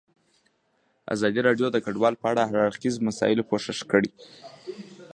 [1.13, 4.09] ازادي راډیو د کډوال په اړه د هر اړخیزو مسایلو پوښښ کړی.